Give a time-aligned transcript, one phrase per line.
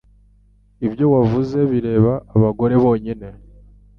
[0.85, 3.27] Ibyo wavuze bireba abagore bonyine.